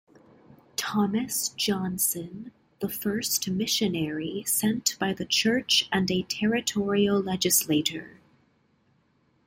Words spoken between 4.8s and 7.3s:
by the church and a territorial